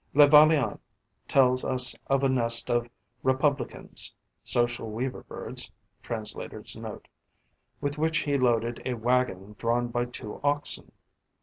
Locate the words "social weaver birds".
4.43-5.69